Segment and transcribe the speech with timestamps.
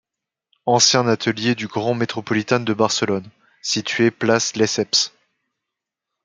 [0.65, 3.29] Anciens ateliers du Grand métropolitain de Barcelone,
[3.61, 5.13] situés Place Lesseps.